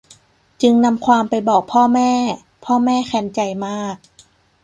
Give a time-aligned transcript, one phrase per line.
[0.61, 2.11] จึงนำความไปบอกพ่อแม่
[2.65, 3.95] พ่อแม่แค้นใจมาก